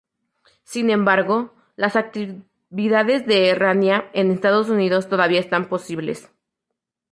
Sin 0.63 0.89
embargo, 0.89 1.53
las 1.75 1.95
actividades 1.95 3.27
de 3.27 3.53
RaNia 3.53 4.09
en 4.15 4.31
Estados 4.31 4.67
Unidos 4.69 5.07
todavía 5.07 5.39
estaban 5.39 5.69
posibles. 5.69 6.31